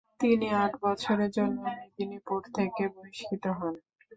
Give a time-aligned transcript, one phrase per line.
[0.21, 3.73] তিনি আট বছরের জন্য মেদিনীপুর থেকে বহিষ্কৃত হন।